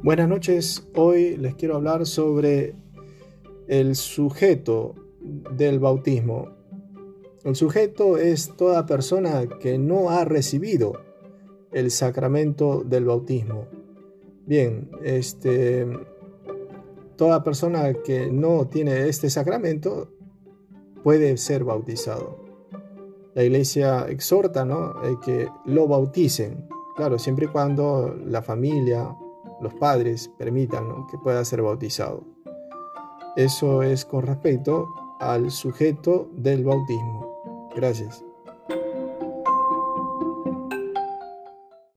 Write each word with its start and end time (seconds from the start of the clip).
Buenas 0.00 0.28
noches, 0.28 0.86
hoy 0.94 1.36
les 1.36 1.56
quiero 1.56 1.74
hablar 1.74 2.06
sobre 2.06 2.76
el 3.66 3.96
sujeto 3.96 4.94
del 5.20 5.80
bautismo. 5.80 6.50
El 7.42 7.56
sujeto 7.56 8.16
es 8.16 8.56
toda 8.56 8.86
persona 8.86 9.48
que 9.60 9.76
no 9.76 10.10
ha 10.10 10.24
recibido 10.24 11.00
el 11.72 11.90
sacramento 11.90 12.84
del 12.86 13.06
bautismo. 13.06 13.66
Bien, 14.46 14.88
este, 15.02 15.84
toda 17.16 17.42
persona 17.42 17.92
que 17.92 18.30
no 18.30 18.68
tiene 18.68 19.08
este 19.08 19.28
sacramento 19.30 20.12
puede 21.02 21.36
ser 21.38 21.64
bautizado. 21.64 22.38
La 23.34 23.42
iglesia 23.42 24.06
exhorta 24.08 24.64
¿no? 24.64 24.94
que 25.24 25.48
lo 25.66 25.88
bauticen, 25.88 26.68
claro, 26.94 27.18
siempre 27.18 27.46
y 27.46 27.48
cuando 27.48 28.16
la 28.24 28.42
familia 28.42 29.12
los 29.60 29.74
padres 29.74 30.30
permitan 30.38 31.06
que 31.06 31.18
pueda 31.18 31.44
ser 31.44 31.62
bautizado. 31.62 32.24
Eso 33.36 33.82
es 33.82 34.04
con 34.04 34.26
respecto 34.26 34.88
al 35.20 35.50
sujeto 35.50 36.28
del 36.32 36.64
bautismo. 36.64 37.70
Gracias. 37.74 38.27